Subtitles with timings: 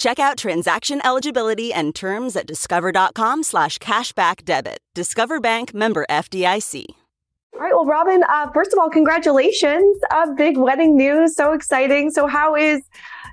[0.00, 4.78] Check out transaction eligibility and terms at discover.com slash cashback debit.
[4.94, 6.86] Discover Bank member FDIC.
[7.52, 7.74] All right.
[7.74, 9.98] Well, Robyn, uh, first of all, congratulations.
[10.10, 11.36] Uh, big wedding news.
[11.36, 12.10] So exciting.
[12.12, 12.80] So how is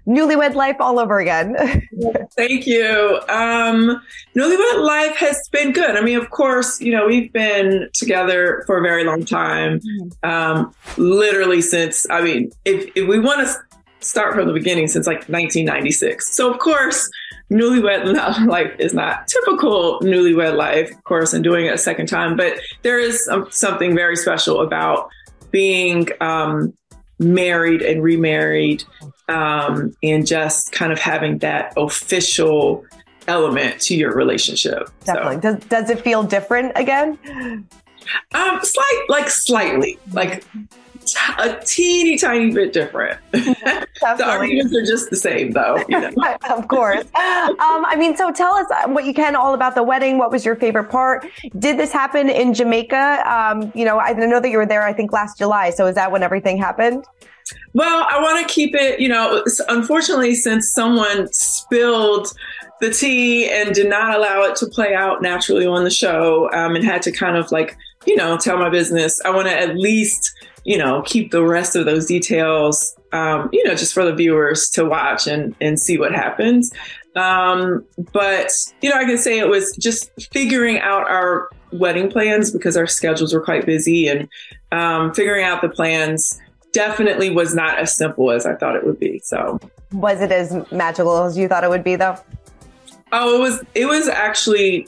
[0.06, 1.56] newlywed life all over again?
[2.36, 3.22] Thank you.
[3.30, 4.02] Um,
[4.36, 5.96] newlywed life has been good.
[5.96, 9.80] I mean, of course, you know, we've been together for a very long time.
[9.80, 10.30] Mm-hmm.
[10.30, 13.56] Um, literally since, I mean, if, if we want to
[14.00, 16.32] start from the beginning since like 1996.
[16.34, 17.10] So of course,
[17.52, 22.36] newlywed life is not typical newlywed life, of course, and doing it a second time,
[22.36, 25.10] but there is something very special about
[25.52, 26.74] being um,
[27.20, 28.84] married and remarried
[29.30, 32.86] um, and just kind of having that official
[33.28, 34.90] element to your relationship.
[35.04, 35.36] Definitely.
[35.36, 35.42] So.
[35.42, 37.18] Does, does it feel different again?
[38.34, 40.46] Um, slight, like slightly, like
[41.38, 43.20] a teeny tiny bit different.
[43.32, 45.84] the arguments are just the same, though.
[45.90, 46.12] You know?
[46.50, 47.04] of course.
[47.04, 50.18] Um, I mean, so tell us what you can all about the wedding.
[50.18, 51.26] What was your favorite part?
[51.58, 53.24] Did this happen in Jamaica?
[53.26, 54.84] Um, you know, I know that you were there.
[54.84, 55.70] I think last July.
[55.72, 57.06] So is that when everything happened?
[57.74, 59.00] Well, I want to keep it.
[59.00, 62.28] You know, unfortunately, since someone spilled
[62.82, 66.76] the tea and did not allow it to play out naturally on the show, um,
[66.76, 67.78] and had to kind of like
[68.08, 69.22] you know tell my business.
[69.24, 70.34] I want to at least
[70.68, 74.70] you know, keep the rest of those details, um, you know, just for the viewers
[74.72, 76.74] to watch and, and see what happens.
[77.16, 78.52] Um, but,
[78.82, 82.86] you know, I can say it was just figuring out our wedding plans because our
[82.86, 84.28] schedules were quite busy and
[84.74, 86.38] um, figuring out the plans
[86.74, 89.20] definitely was not as simple as I thought it would be.
[89.24, 89.62] So,
[89.94, 92.18] was it as magical as you thought it would be, though?
[93.14, 93.64] Oh, it was.
[93.74, 94.86] It was actually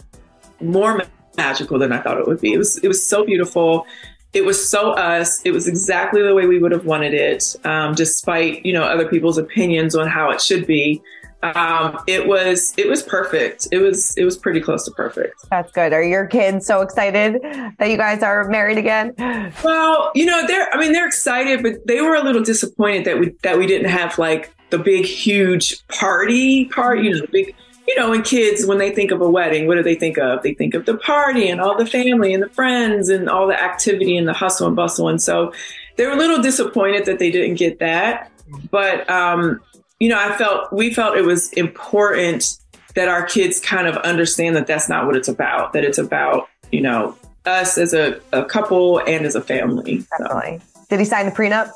[0.60, 1.02] more
[1.40, 2.54] magical than I thought it would be.
[2.54, 2.78] It was.
[2.78, 3.86] It was so beautiful
[4.34, 5.42] it was so us.
[5.44, 9.08] It was exactly the way we would have wanted it, um, despite you know other
[9.08, 11.02] people's opinions on how it should be.
[11.42, 13.68] Um, it was it was perfect.
[13.72, 15.50] It was it was pretty close to perfect.
[15.50, 15.94] That's good.
[15.94, 19.16] Are your kids so excited that you guys are married again?
[19.64, 23.20] Well, you know they're I mean they're excited, but they were a little disappointed that
[23.20, 27.02] we that we didn't have like the big huge party part.
[27.02, 27.56] You know the big
[27.90, 30.44] you know, when kids, when they think of a wedding, what do they think of?
[30.44, 33.60] They think of the party and all the family and the friends and all the
[33.60, 35.08] activity and the hustle and bustle.
[35.08, 35.52] And so
[35.96, 38.32] they were a little disappointed that they didn't get that.
[38.70, 39.60] But, um,
[40.00, 42.60] you know, I felt, we felt it was important
[42.94, 46.48] that our kids kind of understand that that's not what it's about, that it's about,
[46.72, 47.18] you know,
[47.48, 50.06] us as a, a couple and as a family.
[50.20, 50.62] Definitely.
[50.76, 50.82] So.
[50.90, 51.72] Did he sign the prenup?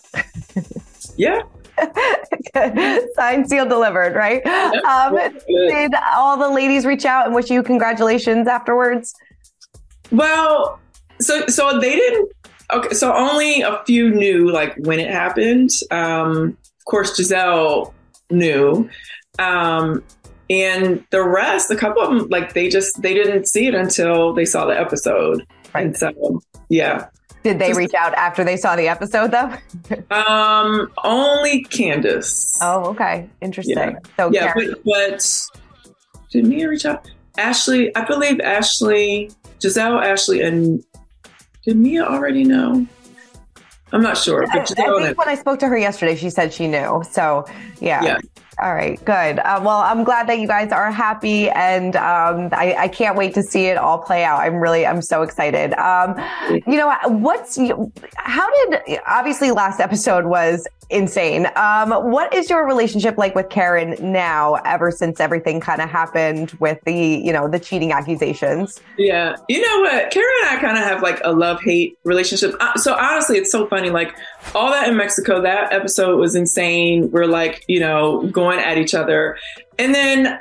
[1.18, 1.42] yeah.
[3.16, 4.46] Signed, sealed, delivered, right?
[4.46, 5.18] Um,
[5.48, 9.14] did all the ladies reach out and wish you congratulations afterwards?
[10.12, 10.80] Well,
[11.20, 12.32] so so they didn't.
[12.72, 15.72] Okay, so only a few knew like when it happened.
[15.92, 17.94] Um, of course, Gizelle
[18.30, 18.90] knew,
[19.40, 20.04] um,
[20.50, 24.34] and the rest, a couple of them, like they just they didn't see it until
[24.34, 25.46] they saw the episode.
[25.74, 25.88] Right.
[25.88, 27.08] And so, yeah.
[27.44, 29.54] Did they reach out after they saw the episode though?
[30.16, 32.58] um, only Candiace.
[32.62, 33.30] Oh, okay.
[33.42, 33.78] Interesting.
[33.78, 34.00] Yeah.
[34.18, 35.42] So yeah, but, but,
[36.32, 37.10] did Mia reach out?
[37.38, 40.84] Ashley, I believe Ashley, Gizelle, Ashley, and
[41.66, 42.88] did Mia already know?
[43.92, 44.46] I'm not sure.
[44.48, 47.04] But I, I think when I spoke to her yesterday, she said she knew.
[47.12, 47.46] So
[47.80, 48.04] yeah.
[48.04, 48.18] yeah.
[48.60, 49.40] All right, good.
[49.40, 53.34] Uh, well, I'm glad that you guys are happy, and um, I, I, can't wait
[53.34, 54.42] to see it all play out.
[54.42, 55.74] I'm really, I'm so excited.
[55.74, 56.16] Um,
[56.68, 57.58] you know, what's
[58.16, 61.48] how did obviously last episode was insane.
[61.56, 66.52] Um, what is your relationship like with Karen now, ever since everything kind of happened
[66.60, 68.82] with the, you know, the cheating accusations?
[68.98, 69.36] Yeah.
[69.50, 70.12] You know what?
[70.12, 72.56] Karen and I kind of have like a love hate relationship.
[72.60, 73.90] Uh, so honestly, it's so funny.
[73.90, 74.16] Like
[74.56, 77.12] all that in Mexico, that episode was insane.
[77.12, 79.38] We're like, you know, going at each other.
[79.80, 80.40] And then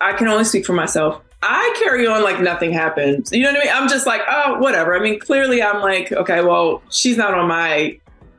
[0.00, 1.22] I can only speak for myself.
[1.40, 3.28] I carry on like nothing happened.
[3.30, 3.72] You know what I mean?
[3.72, 4.96] I'm just like, oh, whatever.
[4.96, 7.98] I mean, clearly I'm like, okay, well, she's not on my,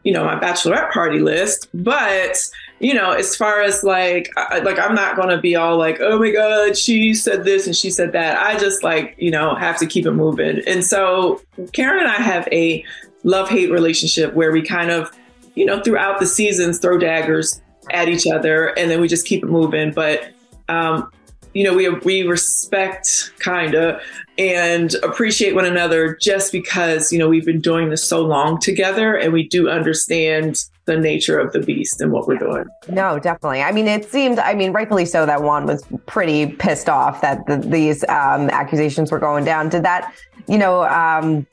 [0.10, 2.36] you know, my bachelorette party list, but
[2.80, 6.00] you know, as far as like, I, like I'm not going to be all like,
[6.02, 8.42] oh my god, she said this and she said that.
[8.42, 10.64] I just like, you know, have to keep it moving.
[10.66, 12.84] And so Karen and I have a
[13.24, 15.12] love hate relationship where we kind of,
[15.54, 17.62] you know, throughout the seasons throw daggers
[17.92, 19.92] at each other and then we just keep it moving.
[19.92, 20.32] But
[20.70, 21.12] um,
[21.54, 24.02] you know, we we respect kind of
[24.38, 29.16] and appreciate one another just because you know we've been doing this so long together
[29.16, 32.66] and we do understand the nature of the beast and what we're doing.
[32.90, 33.62] No, definitely.
[33.62, 37.46] I mean, it seemed, I mean, rightfully so that Juan was pretty pissed off that
[37.46, 39.70] the, these um, accusations were going down.
[39.70, 40.12] Did that,
[40.48, 41.46] you know, um,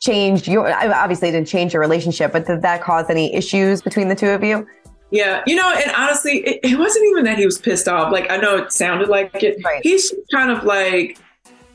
[0.00, 4.08] change your, obviously it didn't change your relationship, but did that cause any issues between
[4.08, 4.66] the two of you?
[5.12, 8.10] Yeah, you know, and honestly, it, it, wasn't even that he was pissed off.
[8.10, 9.62] Like I know it sounded like it.
[9.62, 9.82] Right.
[9.82, 11.18] He's kind of like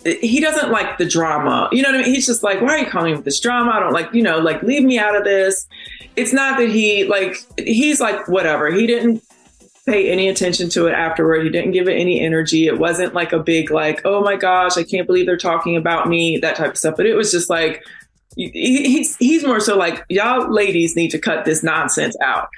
[0.04, 1.70] he doesn't like the drama.
[1.72, 2.16] You know what I mean?
[2.16, 3.72] He's just like, why are you calling with this drama?
[3.72, 5.68] I don't like, you know, like leave me out of this.
[6.16, 8.72] It's not that he like he's like whatever.
[8.72, 9.24] He didn't
[9.86, 11.44] pay any attention to it afterward.
[11.44, 12.66] He didn't give it any energy.
[12.66, 16.10] It wasn't like a big like, oh my gosh, I can't believe they're talking about
[16.10, 16.96] me, that type of stuff.
[16.98, 17.84] But it was just like
[18.36, 22.50] he's he's more so like y'all ladies need to cut this nonsense out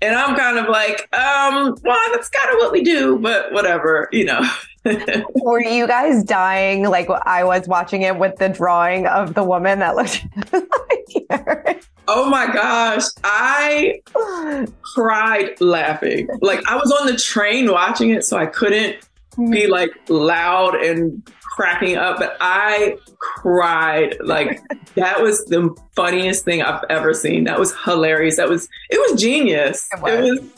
[0.00, 4.08] and i'm kind of like um well that's kind of what we do but whatever
[4.12, 4.40] you know.
[5.34, 9.80] Were you guys dying like i was watching it with the drawing of the woman
[9.80, 14.00] that looked like oh my gosh i
[14.82, 16.28] cried laughing.
[16.40, 18.96] Like i was on the train watching it so i couldn't
[19.36, 19.68] be mm.
[19.68, 21.22] like loud and
[21.58, 24.16] cracking up, but I cried.
[24.20, 24.60] Like
[24.94, 27.44] that was the funniest thing I've ever seen.
[27.44, 28.36] That was hilarious.
[28.36, 29.88] That was it was genius.
[29.92, 30.12] It was.
[30.12, 30.50] It was,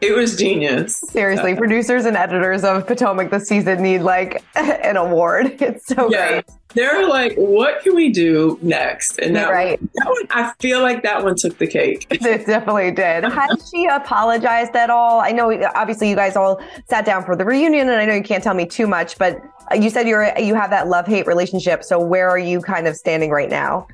[0.00, 1.00] it was genius.
[1.00, 5.60] Seriously, producers and editors of Potomac this season need like an award.
[5.60, 6.28] It's so yeah.
[6.28, 6.44] great.
[6.74, 9.18] They're like, what can we do next?
[9.18, 9.80] And that, right.
[9.80, 12.06] One, that one, I feel like that one took the cake.
[12.28, 13.24] It definitely did.
[13.24, 15.20] Has she apologized at all?
[15.20, 18.22] I know, obviously, you guys all sat down for the reunion, and I know you
[18.22, 19.40] can't tell me too much, but
[19.74, 21.84] you said you're you have that love hate relationship.
[21.84, 23.86] So where are you kind of standing right now?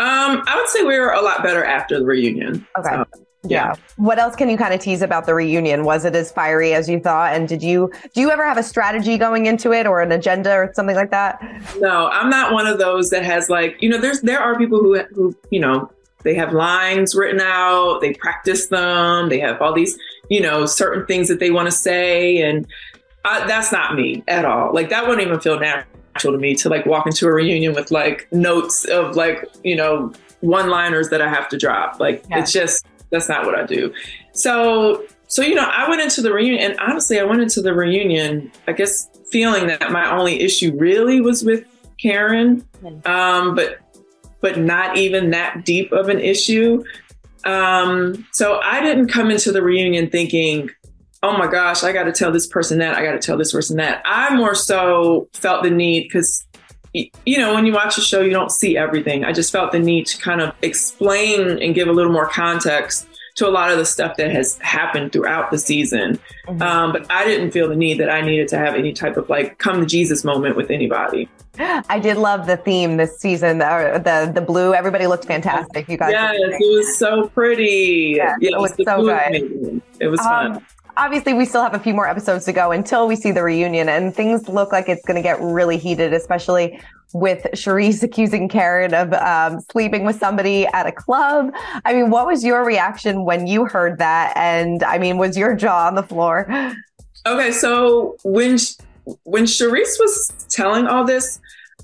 [0.00, 2.66] Um, I would say we are a lot better after the reunion.
[2.78, 3.04] Okay.
[3.44, 3.68] Yeah.
[3.68, 3.74] yeah.
[3.96, 5.84] What else can you kind of tease about the reunion?
[5.84, 7.34] Was it as fiery as you thought?
[7.34, 10.52] And did you do you ever have a strategy going into it or an agenda
[10.54, 11.42] or something like that?
[11.78, 14.78] No, I'm not one of those that has like, you know, there's there are people
[14.78, 15.90] who who, you know,
[16.22, 19.98] they have lines written out, they practice them, they have all these,
[20.28, 22.66] you know, certain things that they want to say and
[23.24, 24.72] I, that's not me at all.
[24.72, 27.90] Like that wouldn't even feel natural to me to like walk into a reunion with
[27.90, 32.00] like notes of like, you know, one liners that I have to drop.
[32.00, 32.40] Like yeah.
[32.40, 33.94] it's just, that's not what I do.
[34.32, 37.72] So, so, you know, I went into the reunion and honestly, I went into the
[37.72, 41.64] reunion, I guess, feeling that my only issue really was with
[41.98, 42.66] Karen.
[43.04, 43.78] Um, but,
[44.40, 46.82] but not even that deep of an issue.
[47.44, 50.70] Um, so I didn't come into the reunion thinking,
[51.22, 53.52] oh my gosh, I got to tell this person that, I got to tell this
[53.52, 54.02] person that.
[54.04, 56.44] I more so felt the need because,
[56.92, 59.24] you know, when you watch a show, you don't see everything.
[59.24, 63.08] I just felt the need to kind of explain and give a little more context
[63.34, 66.18] to a lot of the stuff that has happened throughout the season.
[66.46, 66.60] Mm-hmm.
[66.60, 69.28] Um, but I didn't feel the need that I needed to have any type of
[69.30, 71.28] like come to Jesus moment with anybody.
[71.58, 73.58] I did love the theme this season.
[73.58, 75.88] The the, the blue, everybody looked fantastic.
[75.88, 78.14] You guys, yes, it was so pretty.
[78.16, 79.82] Yes, it was so good.
[80.00, 83.06] It was um, fun obviously we still have a few more episodes to go until
[83.06, 86.80] we see the reunion and things look like it's going to get really heated, especially
[87.12, 91.52] with Charrisse accusing Karen of um, sleeping with somebody at a club.
[91.84, 94.36] I mean, what was your reaction when you heard that?
[94.36, 96.48] And I mean, was your jaw on the floor?
[97.24, 98.58] Okay, so when
[99.22, 101.40] when Charrisse was telling all this,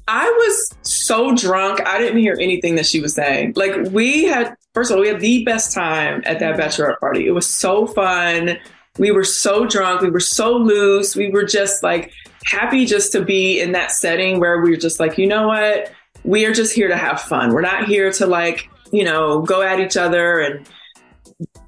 [0.09, 3.53] I was so drunk, I didn't hear anything that she was saying.
[3.55, 7.27] Like we had, first of all, we had the best time at that bachelorette party.
[7.27, 8.59] It was so fun.
[8.99, 10.01] We were so drunk.
[10.01, 11.17] We were so loose.
[11.17, 12.13] We were just like
[12.45, 15.93] happy just to be in that setting where we were just like, you know what?
[16.25, 17.53] We are just here to have fun.
[17.53, 20.69] We're not here to like, you know, go at each other and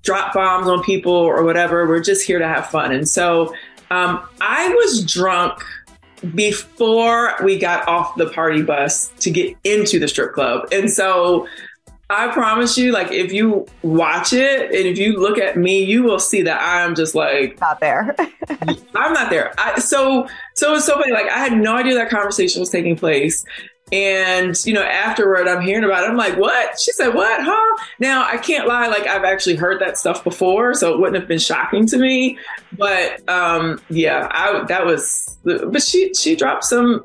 [0.02, 1.86] drop bombs on people or whatever.
[1.86, 2.92] We're just here to have fun.
[2.92, 3.54] And so
[3.90, 5.62] um, I was drunk
[6.34, 10.68] before we got off the party bus to get into the strip club.
[10.72, 11.46] And so
[12.10, 16.02] I promise you, like if you watch it and if you look at me, you
[16.02, 18.14] will see that I'm just like not there.
[18.94, 19.52] I'm not there.
[19.58, 21.12] I, so so it's so funny.
[21.12, 23.44] Like I had no idea that conversation was taking place.
[23.92, 26.10] And, you know, afterward, I'm hearing about it.
[26.10, 26.78] I'm like, what?
[26.78, 27.40] She said, what?
[27.42, 27.84] Huh?
[27.98, 28.86] Now, I can't lie.
[28.86, 32.38] Like, I've actually heard that stuff before, so it wouldn't have been shocking to me.
[32.78, 37.04] But, um, yeah, I, that was, but she, she dropped some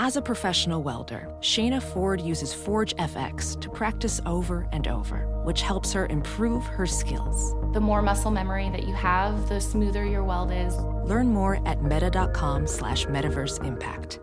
[0.00, 5.60] As a professional welder, Shayna Ford uses Forge FX to practice over and over, which
[5.60, 7.52] helps her improve her skills.
[7.72, 10.76] The more muscle memory that you have, the smoother your weld is.
[11.04, 14.20] Learn more at meta.com slash metaverse impact.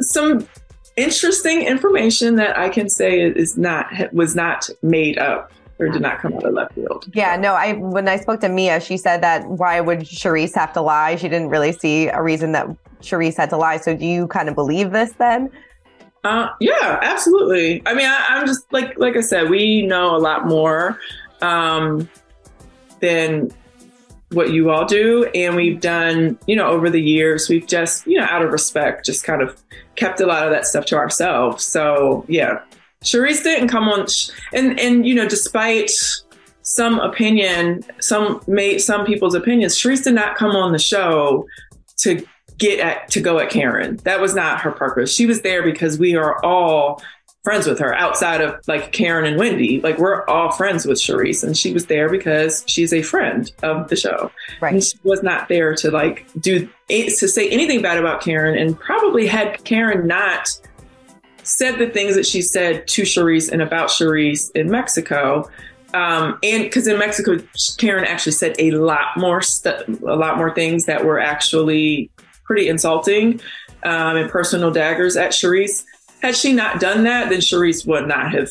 [0.00, 0.48] Some
[0.96, 6.20] interesting information that I can say is not was not made up or did not
[6.20, 7.10] come out of left field.
[7.14, 10.72] Yeah, no, I when I spoke to Mia, she said that why would Charrisse have
[10.74, 11.16] to lie?
[11.16, 12.66] She didn't really see a reason that
[13.00, 13.76] Charrisse had to lie.
[13.76, 15.50] So do you kind of believe this then?
[16.24, 17.82] Uh, yeah, absolutely.
[17.86, 20.98] I mean, I, am just like like I said, we know a lot more
[21.40, 22.08] um,
[23.00, 23.52] than
[24.32, 28.18] what you all do, and we've done, you know, over the years, we've just, you
[28.18, 29.58] know, out of respect, just kind of
[29.96, 31.64] kept a lot of that stuff to ourselves.
[31.64, 32.60] So yeah,
[33.04, 34.06] Charrisse didn't come on,
[34.52, 35.90] and and you know, despite
[36.62, 41.46] some opinion, some made some people's opinions, Charrisse did not come on the show
[41.98, 42.26] to
[42.58, 43.96] get at to go at Karen.
[44.04, 45.14] That was not her purpose.
[45.14, 47.02] She was there because we are all
[47.44, 49.80] friends with her outside of like Karen and Wendy.
[49.80, 53.88] Like we're all friends with Charrisse, and she was there because she's a friend of
[53.88, 54.30] the show.
[54.60, 54.74] Right.
[54.74, 58.58] And she was not there to like do eh, to say anything bad about Karen,
[58.58, 60.50] and probably had Karen not
[61.48, 65.50] said the things that she said to Charrisse and about Charrisse in Mexico.
[65.94, 67.38] Um, and because in Mexico,
[67.78, 72.10] Karen actually said a lot more a lot more things that were actually
[72.44, 73.40] pretty insulting
[73.84, 75.84] um, and personal daggers at Charrisse.
[76.20, 78.50] Had she not done that, then Charrisse would not have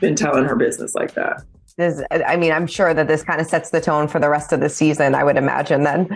[0.00, 1.42] been telling her business like that.
[1.76, 4.52] This, I mean, I'm sure that this kind of sets the tone for the rest
[4.52, 5.14] of the season.
[5.14, 6.08] I would imagine then.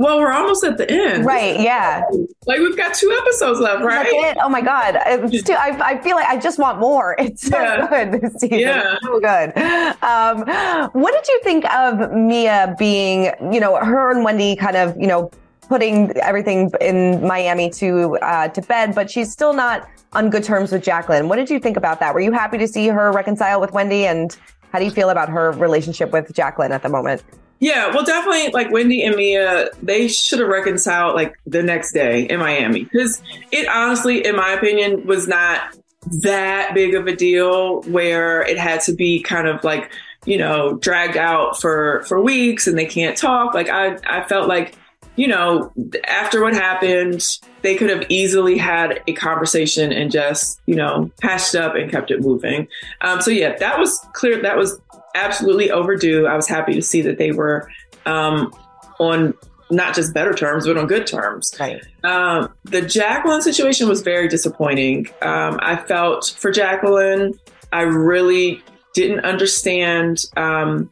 [0.00, 1.26] Well, we're almost at the end.
[1.26, 1.60] Right.
[1.60, 2.04] Yeah.
[2.46, 4.34] Like we've got two episodes left, right?
[4.42, 4.92] Oh my God.
[5.30, 7.14] Too, I, I, feel like I just want more.
[7.18, 7.86] It's so yeah.
[7.86, 8.60] good this season.
[8.60, 8.96] Yeah.
[9.02, 9.54] So good.
[10.02, 14.96] Um, what did you think of Mia being, you know, her and Wendy kind of,
[14.98, 15.30] you know,
[15.68, 20.72] putting everything in Miami to uh, to bed, but she's still not on good terms
[20.72, 21.28] with Jacqueline.
[21.28, 22.14] What did you think about that?
[22.14, 24.06] Were you happy to see her reconcile with Wendy?
[24.06, 24.34] And
[24.72, 27.22] how do you feel about her relationship with Jacqueline at the moment?
[27.60, 32.22] Yeah, well, definitely like Wendy and Mia, they should have reconciled like the next day
[32.22, 35.76] in Miami because it honestly, in my opinion, was not
[36.22, 39.92] that big of a deal where it had to be kind of like
[40.24, 43.54] you know dragged out for for weeks and they can't talk.
[43.54, 44.76] Like I I felt like
[45.16, 45.70] you know
[46.08, 51.54] after what happened, they could have easily had a conversation and just you know patched
[51.54, 52.68] up and kept it moving.
[53.02, 54.40] Um, so yeah, that was clear.
[54.40, 54.80] That was
[55.14, 56.26] absolutely overdue.
[56.26, 57.70] I was happy to see that they were
[58.06, 58.54] um,
[58.98, 59.34] on
[59.70, 61.54] not just better terms, but on good terms.
[61.58, 61.82] Right.
[62.02, 65.08] Um, the Jacqueline situation was very disappointing.
[65.22, 67.38] Um, I felt for Jacqueline,
[67.72, 68.62] I really
[68.94, 70.90] didn't understand, um,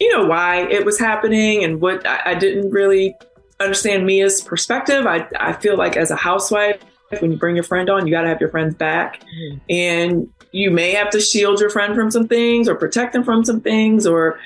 [0.00, 3.14] you know, why it was happening and what I, I didn't really
[3.60, 5.06] understand Mia's perspective.
[5.06, 6.80] I, I feel like as a housewife,
[7.20, 9.22] when you bring your friend on, you got to have your friends back.
[9.22, 9.58] Mm-hmm.
[9.70, 13.44] And you may have to shield your friend from some things or protect them from
[13.44, 14.38] some things or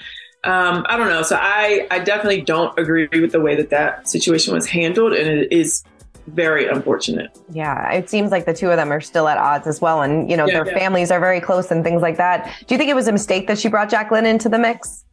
[0.44, 1.22] um, I don't know.
[1.22, 5.28] So I, I definitely don't agree with the way that that situation was handled, and
[5.28, 5.82] it is
[6.28, 7.36] very unfortunate.
[7.50, 10.30] Yeah, it seems like the two of them are still at odds as well, and
[10.30, 10.78] you know yeah, their yeah.
[10.78, 12.54] families are very close and things like that.
[12.66, 15.04] Do you think it was a mistake that she brought Jacqueline into the mix?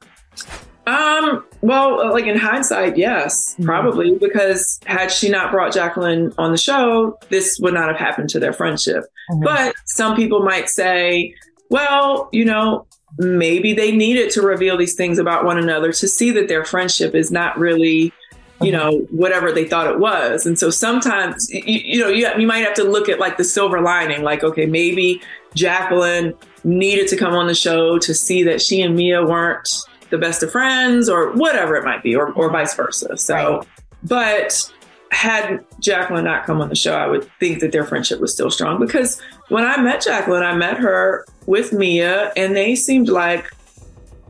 [0.87, 3.65] Um, well, like in hindsight, yes, mm-hmm.
[3.65, 8.29] probably because had she not brought Jacqueline on the show, this would not have happened
[8.29, 9.05] to their friendship.
[9.31, 9.43] Mm-hmm.
[9.43, 11.33] But some people might say,
[11.69, 12.85] well, you know,
[13.17, 17.15] maybe they needed to reveal these things about one another to see that their friendship
[17.15, 18.13] is not really
[18.61, 18.77] you mm-hmm.
[18.77, 22.59] know whatever they thought it was and so sometimes you, you know you, you might
[22.59, 25.21] have to look at like the silver lining like okay maybe
[25.55, 29.69] jacqueline needed to come on the show to see that she and mia weren't
[30.09, 33.17] the best of friends or whatever it might be, or, or vice versa.
[33.17, 33.67] So, right.
[34.03, 34.71] but
[35.11, 38.51] had Jacqueline not come on the show, I would think that their friendship was still
[38.51, 43.49] strong because when I met Jacqueline, I met her with Mia and they seemed like,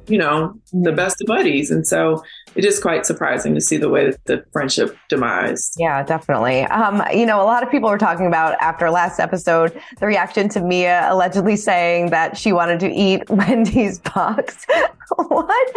[0.07, 0.95] you know, the mm-hmm.
[0.95, 1.71] best of buddies.
[1.71, 2.23] And so
[2.55, 5.75] it is quite surprising to see the way that the friendship demised.
[5.77, 6.61] Yeah, definitely.
[6.63, 10.49] Um, you know, a lot of people were talking about after last episode the reaction
[10.49, 14.65] to Mia allegedly saying that she wanted to eat Wendy's box.
[15.17, 15.73] what?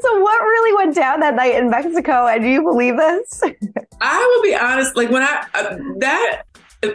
[0.00, 2.26] So what really went down that night in Mexico?
[2.26, 3.42] And do you believe this?
[4.00, 4.96] I will be honest.
[4.96, 6.42] Like when I uh, that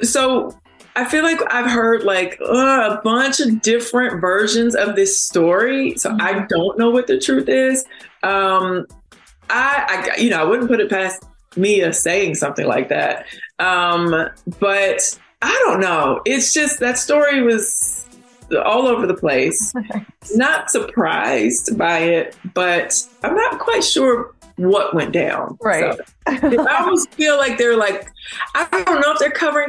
[0.02, 0.58] so
[0.96, 5.96] I feel like I've heard like uh, a bunch of different versions of this story,
[5.98, 6.46] so I mm-hmm.
[6.48, 7.86] don't know what the truth is.
[8.24, 8.88] Um,
[9.50, 11.24] I, I, you know, I wouldn't put it past
[11.56, 13.26] Mia saying something like that,
[13.60, 16.22] um, but I don't know.
[16.26, 18.06] It's just that story was
[18.66, 19.74] all over the place.
[20.36, 25.58] not surprised by it, but I'm not quite sure what went down.
[25.62, 25.96] Right.
[25.96, 28.10] So, I almost feel like they're like,
[28.54, 29.68] I don't know if they're covering.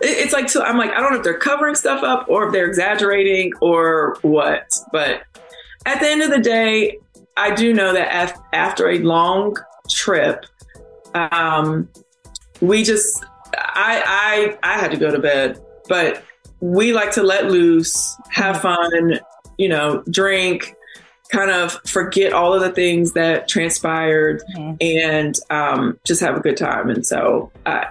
[0.00, 2.52] It's like, so I'm like, I don't know if they're covering stuff up or if
[2.52, 4.70] they're exaggerating or what.
[4.92, 5.22] But
[5.86, 6.98] at the end of the day,
[7.38, 9.56] I do know that af- after a long
[9.88, 10.44] trip,
[11.14, 11.88] um,
[12.60, 13.24] we just,
[13.56, 16.24] I, I, I had to go to bed, but
[16.60, 19.08] we like to let loose, have mm-hmm.
[19.08, 19.20] fun,
[19.56, 20.74] you know, drink,
[21.30, 24.74] kind of forget all of the things that transpired mm-hmm.
[24.80, 26.90] and um, just have a good time.
[26.90, 27.88] And so I,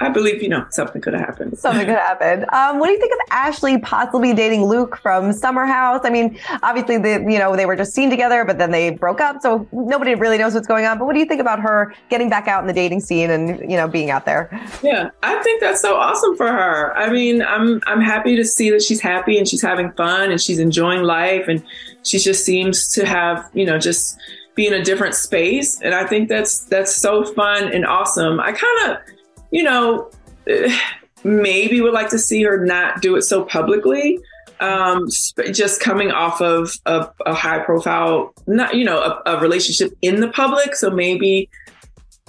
[0.00, 1.58] I believe, you know, something could have happened.
[1.58, 2.46] Something could happen.
[2.52, 6.00] Um, what do you think of Ashley possibly dating Luke from Summer House?
[6.04, 9.20] I mean, obviously, the you know they were just seen together, but then they broke
[9.20, 10.98] up, so nobody really knows what's going on.
[10.98, 13.60] But what do you think about her getting back out in the dating scene and
[13.70, 14.48] you know being out there?
[14.82, 16.96] Yeah, I think that's so awesome for her.
[16.96, 20.40] I mean, I'm I'm happy to see that she's happy and she's having fun and
[20.40, 21.62] she's enjoying life and
[22.04, 24.18] she just seems to have you know just
[24.54, 28.40] be in a different space, and I think that's that's so fun and awesome.
[28.40, 28.98] I kind of
[29.50, 30.10] you know,
[31.24, 34.18] maybe would like to see her not do it so publicly.
[34.60, 35.08] Um,
[35.52, 40.28] just coming off of a, high profile, not you know, a, a relationship in the
[40.28, 40.74] public.
[40.74, 41.48] So maybe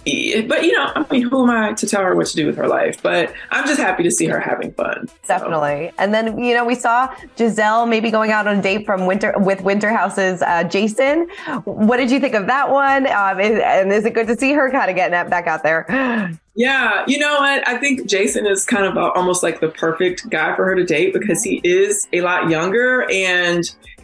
[0.03, 2.58] but you know, I mean, who am I to tell her what to do with
[2.58, 3.01] her life?
[3.01, 5.10] But I'm just happy to see her having fun.
[5.27, 5.89] Definitely.
[5.89, 5.96] So.
[6.00, 9.34] And then you know, we saw Gizelle maybe going out on a date from Winter
[9.38, 11.27] with Winter House's uh, Jason.
[11.65, 13.08] What did you think of that one?
[13.08, 16.38] Um, is, and is it good to see her kind of getting back out there?
[16.53, 17.65] Yeah, you know what?
[17.65, 20.84] I think Jason is kind of a, almost like the perfect guy for her to
[20.84, 23.63] date because he is a lot younger and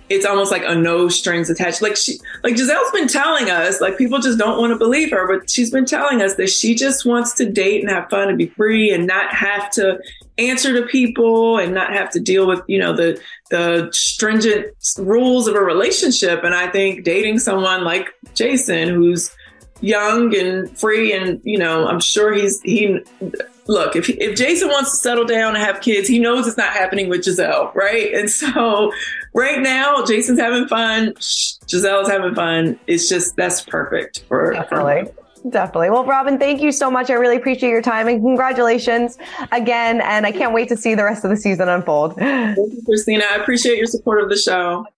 [0.10, 1.82] it's almost like a no strings attached.
[1.82, 5.28] Like she, like Gizelle's been telling us, like people just don't want to believe her,
[5.28, 8.38] but she's been telling us that she just wants to date and have fun and
[8.38, 10.00] be free and not have to
[10.38, 14.67] answer to people and not have to deal with, you know, the, the stringent
[14.98, 16.43] rules of a relationship.
[16.43, 19.36] And I think dating someone like Jason, who's
[19.82, 23.00] young and free and, you know, I'm sure he's, he,
[23.67, 26.74] look, if if Jason wants to settle down and have kids, he knows it's not
[26.74, 28.13] happening with Gizelle, right?
[28.13, 28.91] And so
[29.38, 32.80] right now, Jason's having fun, Gizelle's having fun.
[32.88, 35.06] It's just that's perfect for definitely.
[35.06, 35.91] For Definitely.
[35.91, 37.10] Well, Robyn, thank you so much.
[37.10, 39.17] I really appreciate your time and congratulations
[39.52, 40.02] again.
[40.02, 42.15] And I can't wait to see the rest of the season unfold.
[42.15, 43.23] Thank you, Christina.
[43.30, 44.86] I appreciate your support of the show.